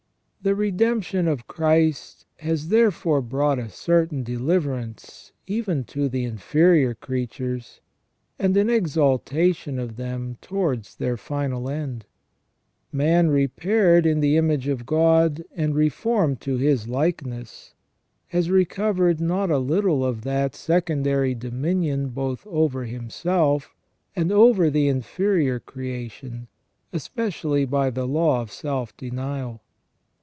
[0.43, 6.95] The redemption of Christ has therefore brought a certain de liverance even to the inferior
[6.95, 7.79] creatures,
[8.39, 12.05] and an exaltation of them towards their final end.
[12.91, 17.75] Man repaired in the image of God, and reformed to His likeness,
[18.29, 23.75] has recovered not a little of that secondary dominion both over himself
[24.15, 26.47] and over the inferior creation,
[26.91, 29.61] especially by the law of self denial.